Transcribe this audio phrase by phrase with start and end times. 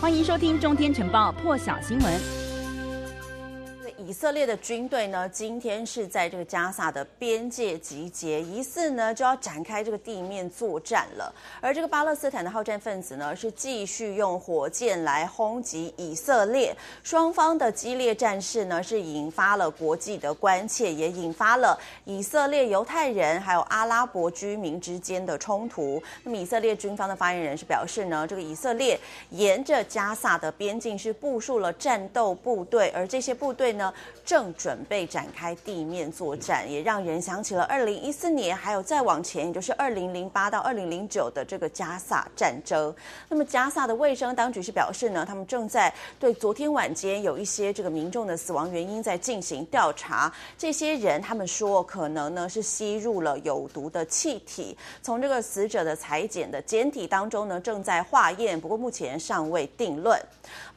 [0.00, 2.37] 欢迎收听《中天晨报》破晓新闻。
[4.08, 11.30] 以色列的军队呢，今天是在这个加萨的边界集结，疑似呢就要展开这个地面作战了。
[11.60, 16.74] 而这个巴勒斯坦的好战分子呢，是继续用火箭来轰击以色列。
[17.02, 26.02] 双方的激烈战事呢，是引发了国际的关切，也引发了以色列犹太人还有阿拉伯居民之间的冲突。
[26.24, 28.98] 那么，以色列军方的发言人是表示呢，这个以色列
[29.32, 33.92] 沿着加萨的边境是部署了战斗部队，而这些部队呢，
[34.24, 42.94] 正准备展开地面作战，也让人想起了二零一四年，还有再往前，也就是二零零八到二零零九的这个加萨战争。
[43.28, 50.30] 那么加萨的卫生当局是表示呢，他们正在对昨天晚间有一些这个民众的死亡原因在进行调查。
[50.58, 54.76] 这些人他们说可能呢是吸入了有毒的气体。
[55.02, 60.20] 从这个死者的裁剪的检体当中呢，正在化验，不过目前尚未定论。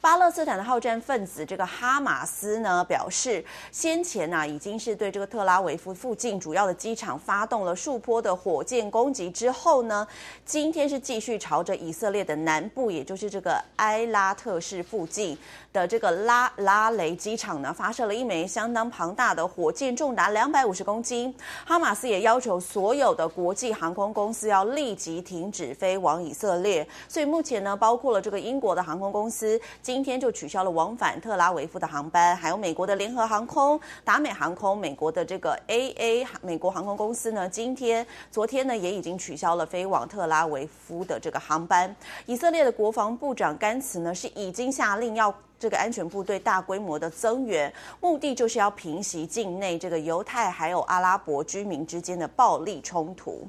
[0.00, 10.08] 巴勒斯坦的好战分子这个哈马斯呢表，是先前呢、已经是对这个特拉维夫附近主要的机场发动了数波的火箭攻击之后呢，
[10.46, 15.36] 今天是继续朝着以色列的南部，也就是这个埃拉特市附近
[15.72, 21.32] 的这个拉拉雷机场呢，发射了一枚相当庞大的火箭，重达两百五十公斤。
[21.66, 26.88] 哈马斯也要求所有的国际航空公司要立即停止飞往以色列。
[27.06, 29.60] 所以目前呢，包括了这个英国的航空公司。
[29.82, 41.92] 今天就取消了往返特拉维夫的航班，还有美国的联合航空、达美航空、美国的这个 AA 美国航空公司呢，今天、昨天呢也已经取消了飞往特拉维夫的这个航班。
[42.26, 45.34] 以色列的国防部长甘茨呢是已经下令要。
[45.62, 53.46] 这个安全部队大规模的增援，目的就是要平息境内这个犹太还有阿拉伯居民之间的暴力冲突。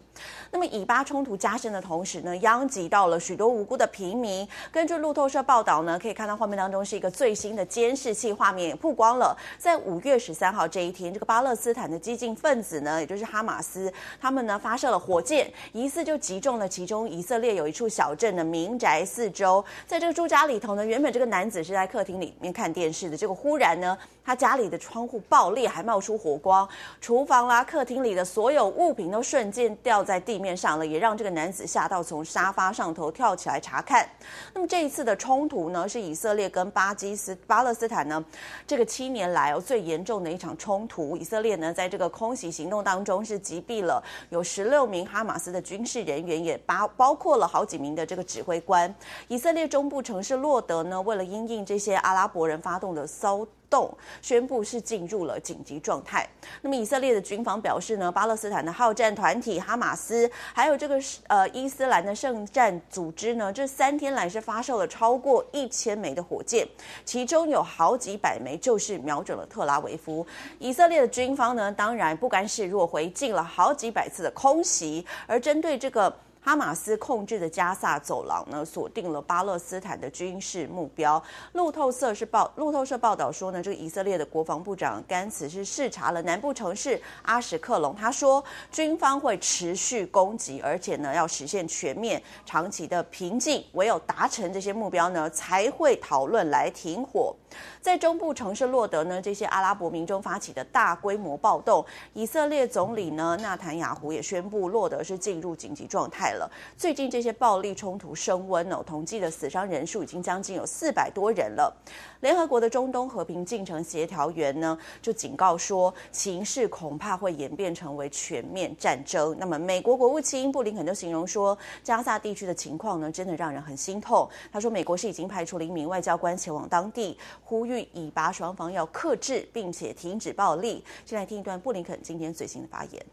[0.51, 4.47] 那么以巴冲突加深的同时呢，殃及到了许多无辜的平民。
[4.71, 9.35] 根据路透社报道呢，可以看到画面当中是一个最新的监视器画面曝光了。
[9.57, 13.91] 在五月十三号这一天，这个巴勒斯坦的激进分子呢，也就是哈马斯，
[14.21, 19.65] 他们呢发射了火箭，疑似就击中了其中以色列有一处小镇的民宅四周。
[19.87, 26.67] 在这个住家里头呢，原本这个男子是在客客厅里面看电视的，结果忽然呢，他家里的窗户爆裂，还冒出火光，
[26.99, 34.05] 厨房啦、客厅里的所有物品都瞬间掉在地面上了，也让这个男子吓到，从沙发上头跳起来查看。
[34.53, 38.21] 那么这一次的冲突呢，是以色列跟巴基斯巴勒斯坦呢，
[38.67, 41.15] 这个七年来哦最严重的一场冲突。
[41.15, 48.93] 以色列呢，在这个空袭行动当中是击毙了有十六名哈马斯的军事人员，也包包括了好几名的这个指挥官。
[49.29, 51.92] 以色列中部城市洛德呢，为了因应这些。
[51.97, 56.27] 阿拉伯人发动的骚动，宣布是进入了紧急状态。
[56.61, 66.67] 那么以色列的军方表示呢，巴勒斯坦的好战团体哈马斯，还有这个呃伊斯兰的圣战组织呢，这三天来是发射了超过一千枚的火箭，
[67.03, 70.25] 其中有好几百枚就是瞄准了特拉维夫。
[70.59, 76.15] 以色列的军方呢，当然不甘示弱，回敬了好几百次的空袭，而针对这个。
[76.43, 81.23] 哈马斯控制的加萨走廊呢，锁定了巴勒斯坦的军事目标。
[81.53, 97.33] 路透社是报路透社报道说呢，这个以色列的国防部长甘茨是视察了南部城市阿什克隆，他说军方会持续攻击，而且呢要实现全面、长期的平静，唯有达成这些目标呢，才会讨论来停火。
[97.79, 106.49] 在中部城市洛德呢，这些阿拉伯民众发起的大规模暴动，以色列总理呢纳坦雅胡也宣布洛德是进入紧急状态了。
[106.77, 111.75] 最近这些暴力冲突升温哦，统计的死伤人数已经将近有四百多人了。
[112.21, 119.35] 联合国的中东和平进程协调员呢就警告说，情势恐怕会演变成为全面战争。
[119.37, 124.29] 那么美国国务卿布林肯就形容说，加萨地区的情况呢真的让人很心痛。
[124.51, 127.17] 他说，美国是已经派出了一名外交官前往当地。
[127.43, 130.83] 呼吁以巴双方要克制，并且停止暴力。
[131.05, 133.05] 先来听一段布林肯今天最新的发言。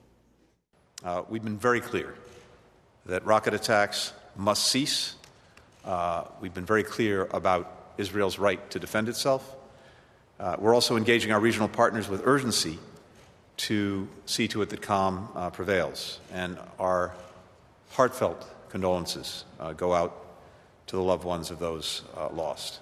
[1.02, 2.08] We've been very clear
[3.10, 5.16] that rocket attacks must cease.
[5.84, 9.56] Uh, we've been very clear about Israel's right to defend itself.
[10.38, 12.78] Uh, we're also engaging our regional partners with urgency
[13.56, 16.20] to see to it that calm uh, prevails.
[16.32, 17.12] And our
[17.90, 20.16] heartfelt condolences uh, go out
[20.86, 22.78] to the loved ones of those uh, lost.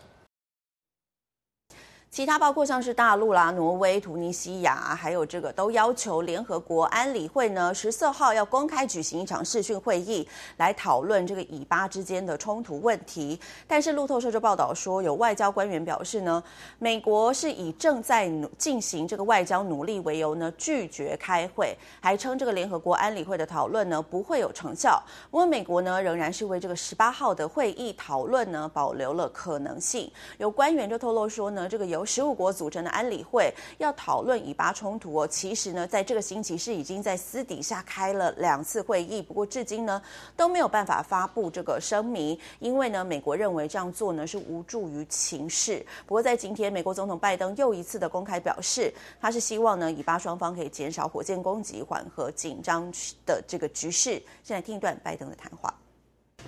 [2.11, 10.27] 其他包括像是大陆啦、挪威、突尼西亚，还有这个都要求联合国安理会呢，十四号要公开举行一场视讯会议，
[10.57, 13.39] 来讨论这个以巴之间的冲突问题。
[13.67, 16.43] 但是路透社就报道说，有外交官员表示呢，
[16.79, 25.01] 美国是以正在进行这个外交努力为由呢，拒绝开会，还称这个联合国安理会的讨论呢不会有成效。
[25.31, 30.11] 不过美国呢仍然是为这个十八号的会议讨论呢保留了可能性。
[30.39, 31.98] 有官员就透露说呢，这个有。
[31.99, 40.01] 由十五国组成的安理会要讨论以巴冲突哦，其实呢，在这个星期是已经在私底下开了两次会议，不过至今呢
[40.37, 45.85] 都没有办法发布这个声明，因为呢，美国认为这样做呢是无助于情势。
[46.07, 52.89] 不过在今天，美国总统拜登又一次的公开表示，他是希望呢以巴双方可以减少火箭攻击，缓和紧张
[53.27, 54.23] 的这个局势。
[54.45, 55.75] 现在听一段拜登的谈话。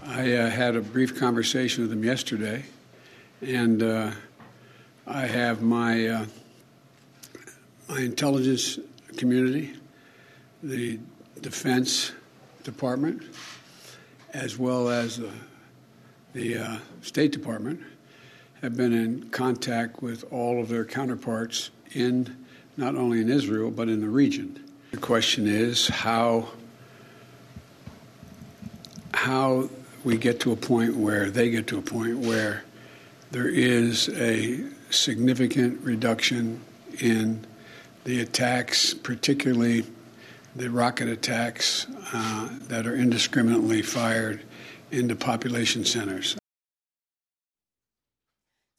[0.07, 2.63] I had a brief conversation with him yesterday,
[3.43, 4.13] and.
[5.13, 6.27] I have my uh,
[7.89, 8.79] my intelligence
[9.17, 9.73] community,
[10.63, 11.01] the
[11.41, 12.13] Defense
[12.63, 13.25] Department,
[14.33, 15.29] as well as uh,
[16.33, 17.81] the uh, State Department,
[18.63, 22.47] have been in contact with all of their counterparts in
[22.77, 24.63] not only in Israel but in the region.
[24.93, 26.51] The question is how
[29.13, 29.71] how
[30.05, 32.63] we get to a point where they get to a point where
[33.33, 36.61] there is a significant reduction
[37.01, 37.47] in
[38.05, 39.85] the attacks, particularly
[40.57, 44.43] the rocket attacks uh, that are indiscriminately fired
[44.91, 46.40] into population centers.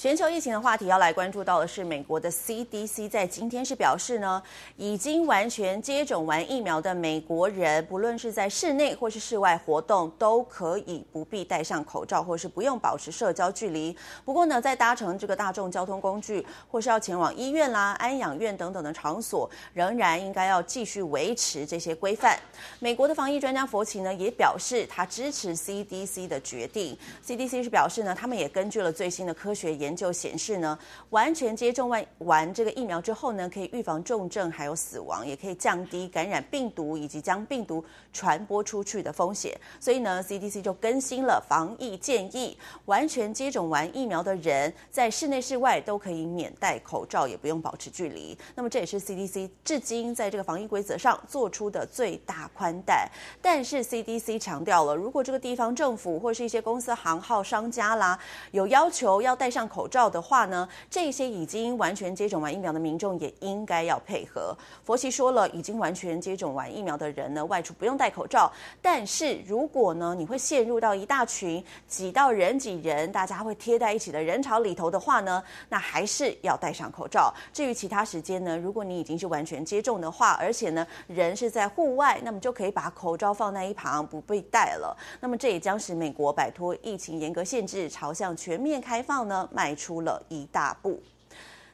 [0.02, 4.42] 全球疫情的话题要来关注到的是，美国的 CDC 在今天是表示呢，
[4.76, 13.96] 已经完全接种完疫苗的美国人，不论是在室内或是室外活动，都可以不必戴上口罩，或是不用保持社交距离。
[14.26, 22.36] 不过呢，在搭乘这个大众交通工具，或是要前往医院啦、安养院等等的场所，仍然应该要继续维持这些规范。
[22.80, 26.98] 美国的防疫专家佛奇呢，也表示他支持 CDC 的决定。
[27.24, 29.91] CDC 是表示呢，他们也根据了最新的科学研。
[29.92, 30.78] 研究显示呢，
[31.10, 37.84] 完全接种完完这个疫苗之后呢，可以预防重症还有死亡，也可以降低感染病毒以及将病毒
[38.14, 39.54] 传播出去的风险。
[39.82, 48.38] 所以呢，CDC 就更新了防疫建议，完全接种完疫苗的人在室内室外都可以免戴口罩，也不用保持距离。
[48.56, 53.10] 那么这也是 CDC 至今在这个防疫规则上做出的最大宽待。
[53.42, 58.18] 但是 CDC 强调了，如果这个地方政府或是一些公司行号商家啦，
[58.52, 64.56] 有要求要戴上口，口罩的话呢，这些已经完全接种完疫苗的民众也应该要配合。
[64.84, 68.52] 佛奇说了，已经完全接种完疫苗的人呢，外出不用戴口罩。
[68.80, 77.34] 但是如果呢，你会陷入到一大群挤到人挤人，大家会贴在一起的人潮里头的话呢，那还是要戴上口罩。
[77.52, 84.96] 至于其他时间呢，如果你已经是完全接种的话，而且呢，人是在户外，那么就可以把口罩放在一旁不被戴了。
[85.20, 91.02] 那么这也将使美国摆脱疫情严格限制，朝向全面开放呢，迈迈出了一大步。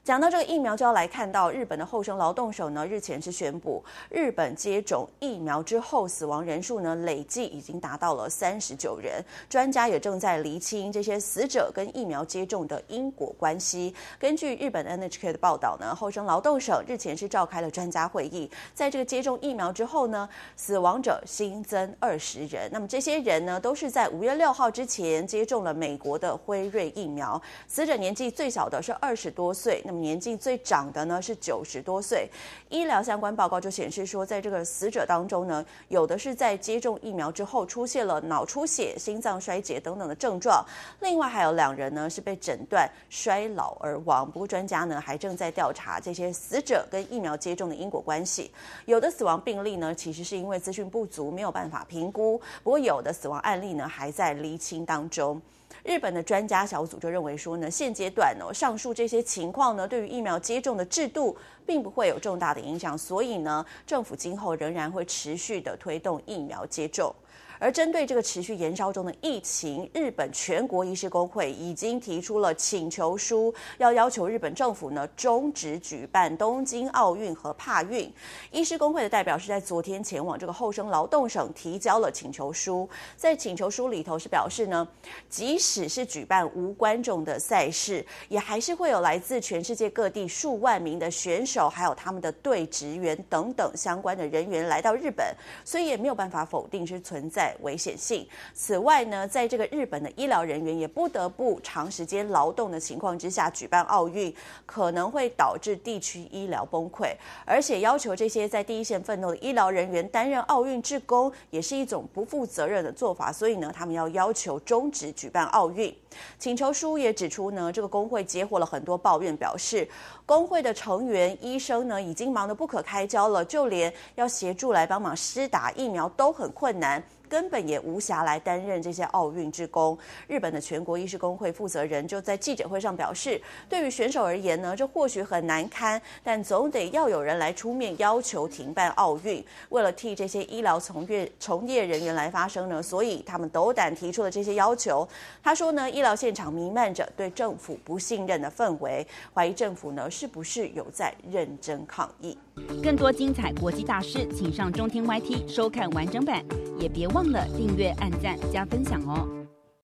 [0.08, 9.22] 讲到这个疫苗，就要来看到日本的厚生劳动省呢，日前是宣布，日本接种疫苗之后死亡人数呢，累计已经达到了三十九人。
[9.50, 13.94] 专家也正在厘清这些死者跟疫苗接种的因果关系。
[14.18, 22.70] 根据日本 NHK 的报道呢，厚生劳动省日前是召开了专家会议，在这个接种疫苗之后呢，死亡者新增二十人。
[22.72, 27.42] 那么这些人呢，都是在五月六号之前接种了美国的辉瑞疫苗。
[27.68, 29.97] 死者年纪最小的是二十多岁，那么。
[30.00, 32.30] 年纪最长的呢是九十多岁，
[32.70, 40.66] 医疗相关报告就显示说，在这个死者当中呢，有的是在接种疫苗之后出现了脑出血、心脏衰竭等等的症状，
[41.00, 44.30] 另外还有两人呢是被诊断衰老而亡。
[44.30, 48.52] 不过专家呢还正在调查这些死者跟疫苗接种的因果关系，
[48.86, 55.42] 有的死亡病例呢其实是因为资讯不足没有办法评估，不过有的死亡案例呢还在厘清当中。
[55.88, 61.34] 日本的专家小组就认为说呢，现阶段呢，上述这些情况呢，对于疫苗接种的制度
[61.66, 67.16] 并不会有重大的影响，所以呢，政府今后仍然会持续的推动疫苗接种。
[67.60, 78.12] 而针对这个持续延烧中的疫情，日本全国医师工会已经提出了请求书，要要求日本政府呢终止举办东京奥运和帕运。
[78.52, 84.88] 医师工会的代表是在昨天前往这个厚生劳动省提交了请求书，在请求书里头是表示呢，
[85.30, 95.36] 即使是举办无观众的赛事，也还是会有来自全世界各地数万名的选手，还有他们的队职员等等相关的人员来到日本，
[95.66, 97.47] 所以也没有办法否定是存在。
[97.62, 98.28] 危险性。
[98.54, 104.34] 此外呢，在这个日本的医疗人员也不得不长时间劳动的情况之下举办奥运，
[104.66, 107.14] 可能会导致地区医疗崩溃，
[107.46, 113.32] 而且要求这些在第一线奋斗的医疗人员担任奥运志工，也是一种不负责任的做法。
[113.32, 115.96] 所以呢，他们要要求终止举办奥运。
[116.40, 119.88] 请求书也指出呢，这个工会接获了很多抱怨，表示
[120.26, 127.04] 工会的成员医生呢已经忙得不可开交了，就连要协助来帮忙施打疫苗都很困难。
[127.30, 129.98] 根本也无暇来担任这些奥运之工。
[130.28, 139.44] 日本的全国医师工会负责人就在记者会上表示，对于选手而言呢，这或许很难堪，但总得要有人来出面要求停办奥运。
[139.70, 145.08] 为了替这些医疗从业从业人员来发声呢，所以他们斗胆提出了这些要求。
[145.44, 152.38] 他说呢，医疗现场弥漫着对政府不信任的氛围，怀疑政府呢是不是有在认真抗疫。
[152.84, 156.44] 更多精彩国际大事，请上中天 YT 收看完整版，
[156.80, 159.37] 也别忘了订阅、按赞、加分享哦。